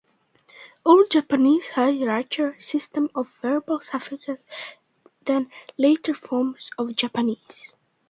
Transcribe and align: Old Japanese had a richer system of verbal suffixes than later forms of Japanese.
Old 0.83 1.11
Japanese 1.11 1.67
had 1.67 1.93
a 1.93 2.07
richer 2.07 2.59
system 2.59 3.11
of 3.13 3.37
verbal 3.39 3.79
suffixes 3.81 4.43
than 5.25 5.51
later 5.77 6.15
forms 6.15 6.71
of 6.79 6.95
Japanese. 6.95 7.71